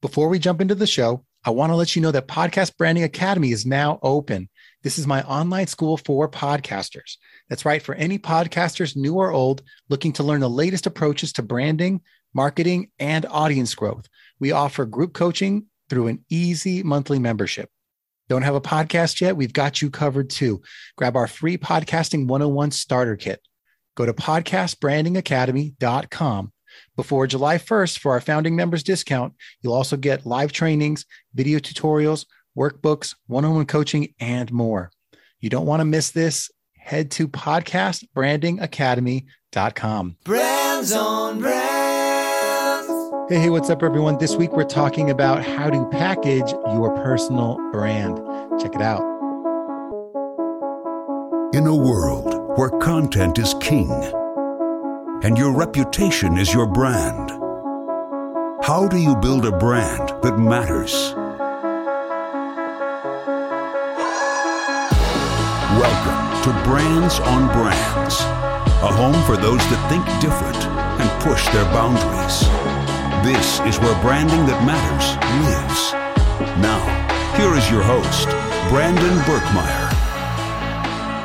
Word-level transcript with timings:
Before 0.00 0.28
we 0.28 0.38
jump 0.38 0.60
into 0.60 0.76
the 0.76 0.86
show, 0.86 1.24
I 1.44 1.50
want 1.50 1.72
to 1.72 1.76
let 1.76 1.96
you 1.96 2.02
know 2.02 2.12
that 2.12 2.28
Podcast 2.28 2.76
Branding 2.76 3.02
Academy 3.02 3.50
is 3.50 3.66
now 3.66 3.98
open. 4.00 4.48
This 4.84 4.96
is 4.96 5.08
my 5.08 5.24
online 5.24 5.66
school 5.66 5.96
for 5.96 6.30
podcasters. 6.30 7.16
That's 7.48 7.64
right, 7.64 7.82
for 7.82 7.96
any 7.96 8.16
podcasters, 8.16 8.94
new 8.94 9.14
or 9.14 9.32
old, 9.32 9.62
looking 9.88 10.12
to 10.12 10.22
learn 10.22 10.40
the 10.40 10.48
latest 10.48 10.86
approaches 10.86 11.32
to 11.32 11.42
branding, 11.42 12.02
marketing, 12.32 12.92
and 13.00 13.26
audience 13.26 13.74
growth. 13.74 14.06
We 14.38 14.52
offer 14.52 14.86
group 14.86 15.14
coaching 15.14 15.66
through 15.90 16.06
an 16.06 16.24
easy 16.30 16.84
monthly 16.84 17.18
membership. 17.18 17.68
Don't 18.28 18.42
have 18.42 18.54
a 18.54 18.60
podcast 18.60 19.20
yet? 19.20 19.36
We've 19.36 19.52
got 19.52 19.82
you 19.82 19.90
covered 19.90 20.30
too. 20.30 20.62
Grab 20.96 21.16
our 21.16 21.26
free 21.26 21.58
podcasting 21.58 22.28
101 22.28 22.70
starter 22.70 23.16
kit. 23.16 23.40
Go 23.96 24.06
to 24.06 24.12
podcastbrandingacademy.com 24.12 26.52
before 26.96 27.26
July 27.26 27.58
1st, 27.58 27.98
for 27.98 28.12
our 28.12 28.20
founding 28.20 28.56
members 28.56 28.82
discount, 28.82 29.34
you'll 29.62 29.74
also 29.74 29.96
get 29.96 30.26
live 30.26 30.52
trainings, 30.52 31.06
video 31.34 31.58
tutorials, 31.58 32.26
workbooks, 32.56 33.14
one 33.26 33.44
on 33.44 33.54
one 33.54 33.66
coaching, 33.66 34.14
and 34.20 34.50
more. 34.52 34.90
You 35.40 35.50
don't 35.50 35.66
want 35.66 35.80
to 35.80 35.84
miss 35.84 36.10
this. 36.10 36.50
Head 36.76 37.10
to 37.12 37.28
podcastbrandingacademy.com. 37.28 40.16
Brands 40.24 40.92
on 40.92 41.38
brands. 41.38 42.88
Hey, 43.28 43.40
hey, 43.40 43.50
what's 43.50 43.68
up, 43.68 43.82
everyone? 43.82 44.16
This 44.18 44.36
week 44.36 44.52
we're 44.52 44.64
talking 44.64 45.10
about 45.10 45.44
how 45.44 45.68
to 45.68 45.86
package 45.90 46.50
your 46.72 46.96
personal 46.96 47.58
brand. 47.72 48.16
Check 48.58 48.74
it 48.74 48.80
out. 48.80 49.02
In 51.54 51.66
a 51.66 51.76
world 51.76 52.34
where 52.58 52.70
content 52.70 53.38
is 53.38 53.54
king 53.60 53.90
and 55.22 55.36
your 55.36 55.52
reputation 55.52 56.38
is 56.38 56.54
your 56.54 56.66
brand. 56.66 57.30
How 58.62 58.86
do 58.88 58.98
you 58.98 59.16
build 59.16 59.46
a 59.46 59.50
brand 59.50 60.10
that 60.22 60.38
matters? 60.38 61.12
Welcome 65.74 66.42
to 66.44 66.62
Brands 66.62 67.18
on 67.18 67.48
Brands, 67.52 68.20
a 68.82 68.92
home 68.94 69.20
for 69.24 69.36
those 69.36 69.58
that 69.58 69.88
think 69.90 70.06
different 70.20 70.64
and 71.00 71.22
push 71.22 71.44
their 71.48 71.64
boundaries. 71.74 72.46
This 73.26 73.58
is 73.66 73.80
where 73.80 74.00
branding 74.00 74.46
that 74.46 74.62
matters 74.64 75.16
lives. 75.50 75.92
Now, 76.62 76.78
here 77.36 77.54
is 77.58 77.68
your 77.68 77.82
host, 77.82 78.28
Brandon 78.70 79.18
Birkmeyer. 79.26 79.87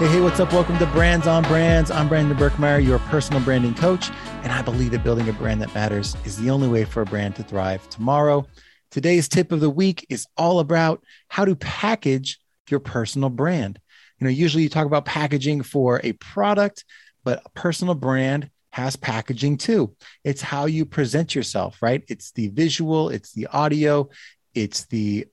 Hey, 0.00 0.08
hey, 0.08 0.20
what's 0.22 0.40
up? 0.40 0.50
Welcome 0.50 0.78
to 0.78 0.86
Brands 0.86 1.26
on 1.26 1.42
Brands. 1.42 1.90
I'm 1.90 2.08
Brandon 2.08 2.34
Birkmeyer, 2.34 2.82
your 2.82 3.00
personal 3.00 3.42
branding 3.42 3.74
coach, 3.74 4.08
and 4.42 4.50
I 4.50 4.62
believe 4.62 4.92
that 4.92 5.04
building 5.04 5.28
a 5.28 5.34
brand 5.34 5.60
that 5.60 5.74
matters 5.74 6.16
is 6.24 6.38
the 6.38 6.48
only 6.48 6.68
way 6.68 6.86
for 6.86 7.02
a 7.02 7.04
brand 7.04 7.36
to 7.36 7.42
thrive 7.42 7.86
tomorrow. 7.90 8.46
Today's 8.90 9.28
tip 9.28 9.52
of 9.52 9.60
the 9.60 9.68
week 9.68 10.06
is 10.08 10.26
all 10.38 10.60
about 10.60 11.04
how 11.28 11.44
to 11.44 11.54
package 11.54 12.40
your 12.70 12.80
personal 12.80 13.28
brand. 13.28 13.78
You 14.18 14.24
know, 14.24 14.30
usually 14.30 14.62
you 14.62 14.70
talk 14.70 14.86
about 14.86 15.04
packaging 15.04 15.64
for 15.64 16.00
a 16.02 16.12
product, 16.12 16.86
but 17.22 17.42
a 17.44 17.50
personal 17.50 17.94
brand 17.94 18.48
has 18.70 18.96
packaging 18.96 19.58
too. 19.58 19.94
It's 20.24 20.40
how 20.40 20.64
you 20.64 20.86
present 20.86 21.34
yourself, 21.34 21.76
right? 21.82 22.02
It's 22.08 22.32
the 22.32 22.48
visual, 22.48 23.10
it's 23.10 23.32
the 23.32 23.48
audio, 23.48 24.08
it's 24.54 24.86
the 24.86 25.26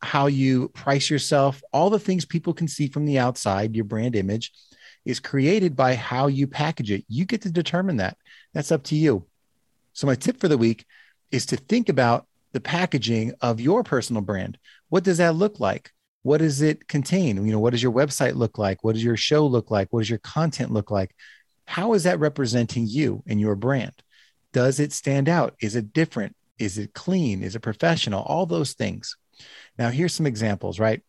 how 0.00 0.26
you 0.26 0.68
price 0.68 1.10
yourself, 1.10 1.62
all 1.72 1.90
the 1.90 1.98
things 1.98 2.24
people 2.24 2.52
can 2.52 2.68
see 2.68 2.88
from 2.88 3.06
the 3.06 3.18
outside, 3.18 3.74
your 3.74 3.84
brand 3.84 4.14
image 4.14 4.52
is 5.04 5.20
created 5.20 5.76
by 5.76 5.94
how 5.94 6.26
you 6.26 6.46
package 6.46 6.90
it. 6.90 7.04
You 7.08 7.24
get 7.24 7.42
to 7.42 7.50
determine 7.50 7.98
that. 7.98 8.16
That's 8.52 8.72
up 8.72 8.82
to 8.84 8.96
you. 8.96 9.26
So, 9.92 10.06
my 10.06 10.14
tip 10.14 10.40
for 10.40 10.48
the 10.48 10.58
week 10.58 10.84
is 11.30 11.46
to 11.46 11.56
think 11.56 11.88
about 11.88 12.26
the 12.52 12.60
packaging 12.60 13.34
of 13.40 13.60
your 13.60 13.82
personal 13.82 14.22
brand. 14.22 14.58
What 14.88 15.04
does 15.04 15.18
that 15.18 15.36
look 15.36 15.60
like? 15.60 15.92
What 16.22 16.38
does 16.38 16.60
it 16.60 16.88
contain? 16.88 17.36
You 17.44 17.52
know, 17.52 17.60
what 17.60 17.70
does 17.70 17.82
your 17.82 17.92
website 17.92 18.34
look 18.34 18.58
like? 18.58 18.82
What 18.82 18.94
does 18.94 19.04
your 19.04 19.16
show 19.16 19.46
look 19.46 19.70
like? 19.70 19.88
What 19.92 20.00
does 20.00 20.10
your 20.10 20.18
content 20.18 20.72
look 20.72 20.90
like? 20.90 21.14
How 21.66 21.94
is 21.94 22.02
that 22.04 22.18
representing 22.18 22.86
you 22.88 23.22
and 23.26 23.40
your 23.40 23.54
brand? 23.54 23.92
Does 24.52 24.80
it 24.80 24.92
stand 24.92 25.28
out? 25.28 25.54
Is 25.60 25.76
it 25.76 25.92
different? 25.92 26.34
Is 26.58 26.78
it 26.78 26.94
clean? 26.94 27.42
Is 27.42 27.54
it 27.54 27.60
professional? 27.60 28.22
All 28.22 28.46
those 28.46 28.72
things. 28.72 29.16
Now, 29.78 29.90
here's 29.90 30.14
some 30.14 30.26
examples, 30.26 30.78
right? 30.78 31.02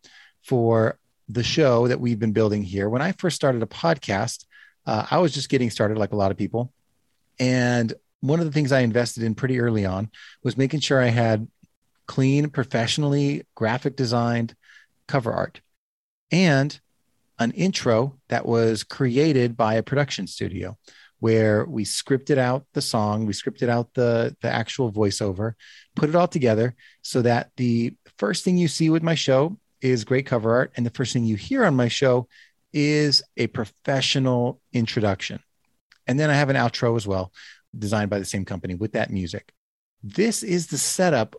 For 0.43 0.99
the 1.29 1.43
show 1.43 1.87
that 1.87 1.99
we've 1.99 2.19
been 2.19 2.33
building 2.33 2.63
here. 2.63 2.89
When 2.89 3.01
I 3.01 3.11
first 3.13 3.35
started 3.35 3.61
a 3.63 3.67
podcast, 3.67 4.45
uh, 4.85 5.05
I 5.11 5.19
was 5.19 5.33
just 5.33 5.49
getting 5.49 5.69
started, 5.69 5.97
like 5.97 6.13
a 6.13 6.15
lot 6.15 6.31
of 6.31 6.37
people. 6.37 6.71
And 7.39 7.93
one 8.21 8.39
of 8.39 8.45
the 8.45 8.51
things 8.51 8.71
I 8.71 8.79
invested 8.79 9.23
in 9.23 9.35
pretty 9.35 9.59
early 9.59 9.85
on 9.85 10.09
was 10.43 10.57
making 10.57 10.79
sure 10.79 11.01
I 11.01 11.07
had 11.07 11.47
clean, 12.07 12.49
professionally 12.49 13.45
graphic 13.55 13.95
designed 13.95 14.55
cover 15.07 15.31
art 15.31 15.61
and 16.31 16.79
an 17.39 17.51
intro 17.51 18.17
that 18.29 18.45
was 18.45 18.83
created 18.83 19.55
by 19.55 19.75
a 19.75 19.83
production 19.83 20.27
studio 20.27 20.77
where 21.19 21.65
we 21.65 21.83
scripted 21.83 22.37
out 22.37 22.65
the 22.73 22.81
song, 22.81 23.25
we 23.25 23.33
scripted 23.33 23.69
out 23.69 23.93
the 23.93 24.35
the 24.41 24.49
actual 24.49 24.91
voiceover, 24.91 25.53
put 25.95 26.09
it 26.09 26.15
all 26.15 26.27
together 26.27 26.75
so 27.01 27.21
that 27.21 27.51
the 27.57 27.95
first 28.17 28.43
thing 28.43 28.57
you 28.57 28.67
see 28.67 28.89
with 28.89 29.03
my 29.03 29.15
show 29.15 29.57
is 29.81 30.03
great 30.03 30.25
cover 30.25 30.53
art 30.53 30.71
and 30.75 30.85
the 30.85 30.91
first 30.91 31.13
thing 31.13 31.23
you 31.23 31.35
hear 31.35 31.65
on 31.65 31.75
my 31.75 31.87
show 31.87 32.27
is 32.73 33.23
a 33.37 33.47
professional 33.47 34.59
introduction. 34.73 35.39
And 36.05 36.19
then 36.19 36.29
I 36.29 36.33
have 36.33 36.49
an 36.49 36.55
outro 36.55 36.95
as 36.95 37.07
well, 37.07 37.31
designed 37.77 38.09
by 38.09 38.19
the 38.19 38.25
same 38.25 38.45
company 38.45 38.75
with 38.75 38.93
that 38.93 39.11
music. 39.11 39.51
This 40.03 40.43
is 40.43 40.67
the 40.67 40.77
setup, 40.77 41.35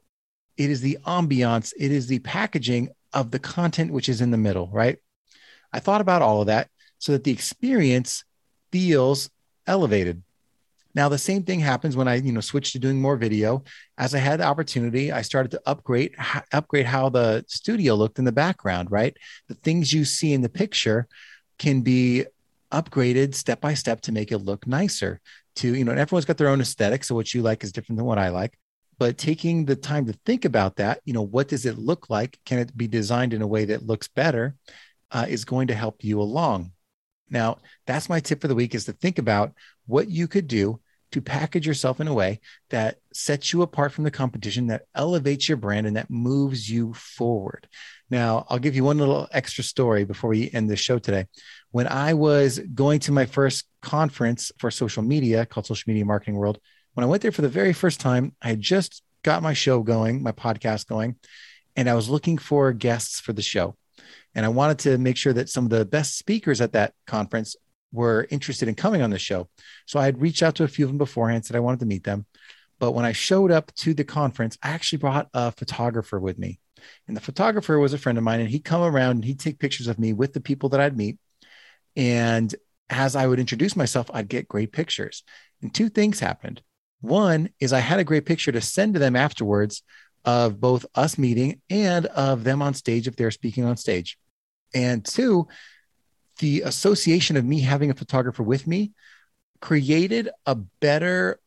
it 0.57 0.71
is 0.71 0.81
the 0.81 0.99
ambiance, 1.07 1.73
it 1.79 1.93
is 1.93 2.07
the 2.07 2.19
packaging 2.21 2.91
of 3.13 3.31
the 3.31 3.39
content 3.39 3.93
which 3.93 4.09
is 4.09 4.21
in 4.21 4.31
the 4.31 4.37
middle, 4.37 4.69
right? 4.73 4.99
I 5.73 5.81
thought 5.81 6.01
about 6.01 6.23
all 6.23 6.41
of 6.41 6.49
that 6.49 6.69
so 6.99 7.13
that 7.13 7.25
the 7.25 7.31
experience 7.31 8.25
feels 8.73 9.31
elevated. 9.69 10.23
Now 10.95 11.09
the 11.09 11.19
same 11.19 11.43
thing 11.45 11.61
happens 11.61 11.97
when 11.97 12.09
I, 12.09 12.17
you 12.17 12.33
know, 12.33 12.41
switched 12.41 12.73
to 12.73 12.79
doing 12.79 13.01
more 13.01 13.17
video. 13.17 13.63
As 13.99 14.15
I 14.15 14.19
had 14.19 14.41
the 14.41 14.47
opportunity, 14.47 15.13
I 15.13 15.23
started 15.23 15.51
to 15.53 15.63
upgrade 15.67 16.15
upgrade 16.53 16.87
how 16.87 17.09
the 17.09 17.45
studio 17.47 17.95
looked 17.95 18.19
in 18.19 18.25
the 18.25 18.33
background, 18.33 18.91
right? 18.91 19.17
The 19.49 19.55
things 19.55 19.93
you 19.93 20.05
see 20.05 20.33
in 20.33 20.41
the 20.41 20.49
picture 20.49 21.07
can 21.59 21.83
be 21.83 22.25
upgraded 22.73 23.35
step 23.35 23.61
by 23.61 23.75
step 23.75 24.01
to 24.03 24.13
make 24.13 24.33
it 24.33 24.39
look 24.39 24.67
nicer. 24.67 25.21
To, 25.57 25.75
you 25.75 25.85
know, 25.85 25.93
everyone's 25.93 26.25
got 26.25 26.37
their 26.39 26.49
own 26.49 26.61
aesthetic, 26.61 27.05
so 27.05 27.15
what 27.15 27.35
you 27.35 27.43
like 27.43 27.65
is 27.65 27.73
different 27.73 27.99
than 27.99 28.07
what 28.07 28.19
I 28.19 28.29
like. 28.29 28.59
But 28.99 29.19
taking 29.19 29.65
the 29.65 29.77
time 29.77 30.07
to 30.07 30.13
think 30.25 30.45
about 30.45 30.77
that, 30.77 31.01
you 31.05 31.13
know, 31.13 31.23
what 31.23 31.49
does 31.49 31.67
it 31.67 31.79
look 31.79 32.11
like? 32.11 32.39
Can 32.45 32.59
it 32.59 32.77
be 32.77 32.89
designed 32.89 33.33
in 33.33 33.43
a 33.43 33.47
way 33.47 33.65
that 33.67 33.87
looks 33.87 34.09
better? 34.09 34.57
Uh, 35.11 35.27
is 35.29 35.45
going 35.45 35.69
to 35.69 35.75
help 35.75 36.05
you 36.05 36.21
along. 36.21 36.73
Now, 37.31 37.59
that's 37.87 38.09
my 38.09 38.21
tip 38.21 38.41
for 38.41 38.49
the 38.49 38.55
week 38.55 38.75
is 38.75 38.85
to 38.87 38.93
think 38.93 39.19
about 39.19 39.53
what 39.87 40.09
you 40.09 40.29
could 40.29 40.49
do 40.49 40.81
to 41.13 41.23
package 41.23 41.67
yourself 41.67 42.01
in 42.01 42.09
a 42.09 42.15
way 42.15 42.41
that 42.71 42.99
sets 43.13 43.53
you 43.53 43.63
apart 43.63 43.93
from 43.93 44.05
the 44.05 44.11
competition, 44.11 44.67
that 44.67 44.83
elevates 44.95 45.49
your 45.49 45.57
brand, 45.57 45.87
and 45.87 45.97
that 45.97 46.11
moves 46.11 46.69
you 46.69 46.93
forward. 46.93 47.67
Now, 48.11 48.47
I'll 48.49 48.59
give 48.59 48.77
you 48.77 48.85
one 48.85 48.99
little 48.99 49.27
extra 49.33 49.65
story 49.65 50.05
before 50.05 50.31
we 50.31 50.51
end 50.53 50.69
the 50.69 50.77
show 50.77 50.99
today. 50.99 51.27
When 51.71 51.87
I 51.87 52.15
was 52.15 52.59
going 52.59 53.01
to 53.01 53.13
my 53.13 53.27
first 53.27 53.65
conference 53.81 54.53
for 54.59 54.71
social 54.71 55.03
media 55.03 55.47
called 55.47 55.67
Social 55.67 55.85
Media 55.91 56.05
Marketing 56.05 56.37
World, 56.37 56.59
when 56.95 57.05
I 57.05 57.09
went 57.09 57.23
there 57.23 57.33
for 57.33 57.43
the 57.43 57.49
very 57.49 57.73
first 57.73 58.01
time, 58.01 58.35
I 58.43 58.49
had 58.49 58.61
just 58.61 59.03
got 59.23 59.43
my 59.43 59.53
show 59.53 59.83
going, 59.83 60.23
my 60.23 60.33
podcast 60.33 60.87
going, 60.87 61.17
and 61.77 61.89
I 61.89 61.95
was 61.95 62.09
looking 62.09 62.39
for 62.39 62.73
guests 62.73 63.21
for 63.21 63.33
the 63.33 63.43
show. 63.43 63.77
And 64.35 64.45
I 64.45 64.51
wanted 64.51 64.79
to 64.81 64.99
make 64.99 65.17
sure 65.17 65.33
that 65.33 65.49
some 65.49 65.65
of 65.65 65.71
the 65.71 65.85
best 65.85 66.19
speakers 66.19 66.61
at 66.61 66.73
that 66.73 66.95
conference 67.07 67.57
were 67.93 68.27
interested 68.31 68.69
in 68.69 68.75
coming 68.75 69.03
on 69.03 69.11
the 69.11 69.19
show. 69.19 69.49
So 69.87 69.99
I 69.99 70.05
had 70.05 70.21
reached 70.21 70.43
out 70.43 70.57
to 70.57 70.65
a 70.65 70.69
few 70.69 70.85
of 70.85 70.91
them 70.91 70.99
beforehand, 70.99 71.45
said 71.45 71.57
I 71.57 71.61
wanted 71.61 71.81
to 71.81 71.87
meet 71.87 72.05
them. 72.05 72.27
But 72.79 72.93
when 72.93 73.05
I 73.05 73.13
showed 73.13 73.51
up 73.51 73.75
to 73.77 73.95
the 73.95 74.05
conference, 74.05 74.57
I 74.63 74.71
actually 74.71 74.99
brought 74.99 75.29
a 75.35 75.51
photographer 75.53 76.21
with 76.21 76.39
me. 76.39 76.61
And 77.09 77.17
the 77.17 77.21
photographer 77.21 77.79
was 77.79 77.93
a 77.93 77.99
friend 77.99 78.19
of 78.19 78.25
mine, 78.25 78.41
and 78.41 78.49
he'd 78.49 78.65
come 78.65 78.83
around 78.83 79.17
and 79.17 79.25
he'd 79.25 79.41
take 79.41 79.59
pictures 79.59 79.89
of 79.89 79.99
me 79.99 80.13
with 80.13 80.33
the 80.33 80.41
people 80.41 80.69
that 80.71 80.81
I'd 80.81 80.97
meet. 80.97 81.19
And 81.97 82.55
as 82.89 83.17
I 83.17 83.27
would 83.27 83.41
introduce 83.41 83.75
myself, 83.75 84.11
I'd 84.15 84.29
get 84.29 84.49
great 84.49 84.73
pictures. 84.73 85.25
And 85.61 85.75
two 85.75 85.89
things 85.89 86.21
happened. 86.21 86.63
One 87.01 87.51
is 87.61 87.73
I 87.73 87.81
had 87.81 88.01
a 88.01 88.05
great 88.05 88.27
picture 88.27 88.53
to 88.53 88.61
send 88.61 88.95
to 88.95 89.01
them 89.01 89.17
afterwards 89.17 89.83
of 90.29 90.61
both 90.61 90.85
us 90.95 91.17
meeting 91.17 91.59
and 91.71 92.05
of 92.05 92.45
them 92.45 92.61
on 92.61 92.75
stage 92.75 93.09
if 93.09 93.17
they're 93.17 93.31
speaking 93.31 93.65
on 93.65 93.79
stage. 93.79 94.19
And 94.75 95.03
two, 95.03 95.49
the 96.41 96.61
association 96.67 97.39
of 97.39 97.47
me 97.47 97.61
having 97.61 97.91
a 97.91 97.95
photographer 97.95 98.43
with 98.43 98.67
me 98.67 98.93
created 99.63 100.29
a 100.45 100.55
better 100.55 101.41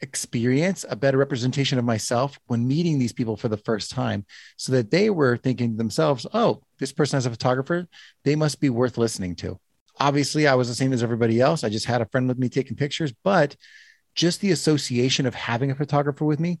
experience, 0.00 0.84
a 0.88 0.96
better 0.96 1.16
representation 1.16 1.78
of 1.78 1.84
myself 1.84 2.40
when 2.48 2.66
meeting 2.66 2.98
these 2.98 3.12
people 3.12 3.36
for 3.36 3.46
the 3.46 3.56
first 3.56 3.92
time, 3.92 4.26
so 4.56 4.72
that 4.72 4.90
they 4.90 5.10
were 5.10 5.36
thinking 5.36 5.70
to 5.70 5.76
themselves, 5.76 6.26
oh, 6.34 6.60
this 6.80 6.92
person 6.92 7.18
has 7.18 7.26
a 7.26 7.30
photographer. 7.30 7.86
They 8.24 8.34
must 8.34 8.60
be 8.60 8.68
worth 8.68 8.98
listening 8.98 9.36
to. 9.36 9.60
Obviously, 10.00 10.48
I 10.48 10.56
was 10.56 10.66
the 10.66 10.74
same 10.74 10.92
as 10.92 11.04
everybody 11.04 11.40
else. 11.40 11.62
I 11.62 11.68
just 11.68 11.86
had 11.86 12.02
a 12.02 12.08
friend 12.08 12.26
with 12.26 12.38
me 12.38 12.48
taking 12.48 12.76
pictures, 12.76 13.12
but 13.22 13.54
just 14.16 14.40
the 14.40 14.50
association 14.50 15.24
of 15.24 15.36
having 15.36 15.70
a 15.70 15.76
photographer 15.76 16.24
with 16.24 16.40
me 16.40 16.58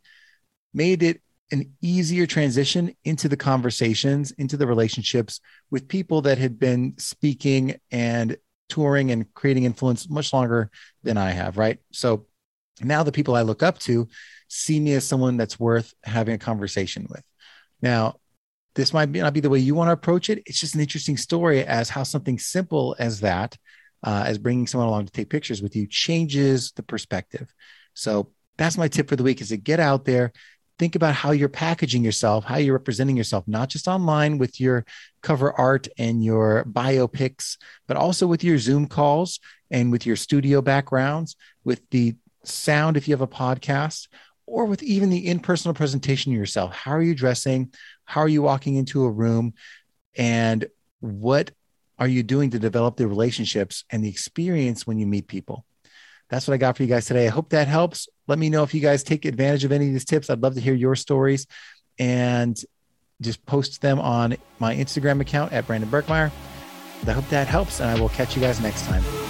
made 0.72 1.02
it 1.02 1.20
an 1.50 1.72
easier 1.80 2.26
transition 2.26 2.94
into 3.04 3.28
the 3.28 3.36
conversations, 3.36 4.32
into 4.32 4.56
the 4.56 4.66
relationships 4.66 5.40
with 5.70 5.88
people 5.88 6.22
that 6.22 6.38
had 6.38 6.58
been 6.58 6.94
speaking 6.98 7.78
and 7.90 8.36
touring 8.68 9.10
and 9.10 9.32
creating 9.34 9.64
influence 9.64 10.10
much 10.10 10.32
longer 10.32 10.70
than 11.02 11.16
I 11.16 11.30
have, 11.30 11.56
right? 11.56 11.78
So 11.92 12.26
now 12.82 13.02
the 13.02 13.12
people 13.12 13.34
I 13.34 13.42
look 13.42 13.62
up 13.62 13.78
to 13.80 14.08
see 14.48 14.78
me 14.78 14.92
as 14.92 15.06
someone 15.06 15.36
that's 15.36 15.58
worth 15.58 15.94
having 16.04 16.34
a 16.34 16.38
conversation 16.38 17.06
with. 17.08 17.22
Now, 17.80 18.16
this 18.74 18.92
might 18.92 19.10
not 19.10 19.32
be 19.32 19.40
the 19.40 19.50
way 19.50 19.58
you 19.58 19.74
want 19.74 19.88
to 19.88 19.92
approach 19.92 20.30
it. 20.30 20.42
It's 20.46 20.60
just 20.60 20.74
an 20.74 20.80
interesting 20.80 21.16
story 21.16 21.64
as 21.64 21.88
how 21.88 22.02
something 22.02 22.38
simple 22.38 22.94
as 22.98 23.20
that, 23.20 23.56
uh, 24.04 24.24
as 24.26 24.38
bringing 24.38 24.66
someone 24.66 24.88
along 24.88 25.06
to 25.06 25.12
take 25.12 25.30
pictures 25.30 25.60
with 25.62 25.74
you, 25.74 25.86
changes 25.88 26.72
the 26.72 26.82
perspective. 26.82 27.52
So 27.94 28.30
that's 28.56 28.78
my 28.78 28.86
tip 28.88 29.08
for 29.08 29.16
the 29.16 29.24
week: 29.24 29.40
is 29.40 29.48
to 29.48 29.56
get 29.56 29.80
out 29.80 30.04
there, 30.04 30.32
think 30.78 30.94
about 30.94 31.14
how 31.14 31.32
you're 31.32 31.48
packaging 31.48 32.04
yourself, 32.04 32.44
how 32.44 32.56
you're 32.56 32.74
representing 32.74 33.16
yourself, 33.16 33.46
not 33.46 33.68
just 33.68 33.88
online 33.88 34.38
with 34.38 34.60
your 34.60 34.84
cover 35.22 35.52
art 35.52 35.88
and 35.98 36.24
your 36.24 36.64
biopics, 36.64 37.56
but 37.86 37.96
also 37.96 38.26
with 38.26 38.44
your 38.44 38.58
Zoom 38.58 38.86
calls 38.86 39.40
and 39.70 39.90
with 39.90 40.06
your 40.06 40.16
studio 40.16 40.62
backgrounds, 40.62 41.36
with 41.64 41.80
the 41.90 42.14
sound 42.44 42.96
if 42.96 43.08
you 43.08 43.12
have 43.12 43.20
a 43.20 43.26
podcast, 43.26 44.08
or 44.46 44.64
with 44.64 44.82
even 44.82 45.10
the 45.10 45.26
in 45.26 45.40
personal 45.40 45.74
presentation 45.74 46.32
of 46.32 46.38
yourself. 46.38 46.72
How 46.72 46.92
are 46.92 47.02
you 47.02 47.14
dressing? 47.14 47.72
How 48.04 48.20
are 48.22 48.28
you 48.28 48.42
walking 48.42 48.76
into 48.76 49.04
a 49.04 49.10
room? 49.10 49.54
And 50.16 50.66
what 51.00 51.50
are 51.98 52.08
you 52.08 52.22
doing 52.22 52.50
to 52.50 52.58
develop 52.58 52.96
the 52.96 53.08
relationships 53.08 53.84
and 53.90 54.02
the 54.02 54.08
experience 54.08 54.86
when 54.86 54.98
you 54.98 55.06
meet 55.06 55.26
people? 55.26 55.66
That's 56.30 56.46
what 56.46 56.54
I 56.54 56.58
got 56.58 56.76
for 56.76 56.82
you 56.82 56.88
guys 56.88 57.06
today. 57.06 57.26
I 57.26 57.30
hope 57.30 57.50
that 57.50 57.68
helps. 57.68 58.08
Let 58.26 58.38
me 58.38 58.50
know 58.50 58.62
if 58.62 58.74
you 58.74 58.80
guys 58.80 59.02
take 59.02 59.24
advantage 59.24 59.64
of 59.64 59.72
any 59.72 59.86
of 59.86 59.92
these 59.92 60.04
tips. 60.04 60.28
I'd 60.28 60.42
love 60.42 60.54
to 60.54 60.60
hear 60.60 60.74
your 60.74 60.94
stories 60.94 61.46
and 61.98 62.58
just 63.20 63.44
post 63.46 63.80
them 63.80 63.98
on 63.98 64.36
my 64.58 64.74
Instagram 64.74 65.20
account 65.20 65.52
at 65.52 65.66
Brandon 65.66 65.90
Birkmeyer. 65.90 66.30
I 67.06 67.12
hope 67.12 67.28
that 67.28 67.46
helps, 67.46 67.80
and 67.80 67.88
I 67.88 68.00
will 68.00 68.08
catch 68.10 68.36
you 68.36 68.42
guys 68.42 68.60
next 68.60 68.84
time. 68.86 69.27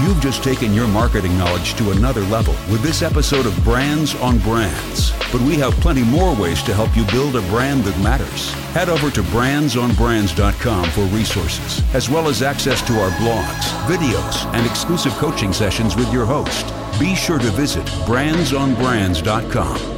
You've 0.00 0.20
just 0.20 0.44
taken 0.44 0.74
your 0.74 0.86
marketing 0.88 1.38
knowledge 1.38 1.74
to 1.74 1.90
another 1.90 2.20
level 2.22 2.54
with 2.70 2.82
this 2.82 3.02
episode 3.02 3.46
of 3.46 3.64
Brands 3.64 4.14
on 4.16 4.38
Brands. 4.38 5.12
But 5.32 5.40
we 5.40 5.56
have 5.56 5.72
plenty 5.74 6.02
more 6.04 6.34
ways 6.34 6.62
to 6.64 6.74
help 6.74 6.94
you 6.96 7.04
build 7.06 7.36
a 7.36 7.40
brand 7.48 7.84
that 7.84 7.98
matters. 8.02 8.52
Head 8.74 8.88
over 8.88 9.10
to 9.10 9.22
brandsonbrands.com 9.22 10.90
for 10.90 11.04
resources, 11.06 11.82
as 11.94 12.10
well 12.10 12.28
as 12.28 12.42
access 12.42 12.86
to 12.86 13.00
our 13.00 13.10
blogs, 13.12 13.64
videos, 13.86 14.44
and 14.54 14.66
exclusive 14.66 15.12
coaching 15.14 15.52
sessions 15.52 15.96
with 15.96 16.12
your 16.12 16.26
host. 16.26 16.66
Be 17.00 17.14
sure 17.14 17.38
to 17.38 17.50
visit 17.52 17.86
brandsonbrands.com 18.06 19.95